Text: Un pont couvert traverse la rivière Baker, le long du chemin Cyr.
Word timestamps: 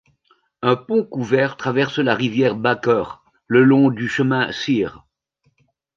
Un 0.63 0.75
pont 0.77 1.03
couvert 1.05 1.57
traverse 1.57 1.99
la 1.99 2.15
rivière 2.15 2.55
Baker, 2.55 3.03
le 3.45 3.63
long 3.63 3.91
du 3.91 4.07
chemin 4.09 4.51
Cyr. 4.51 5.05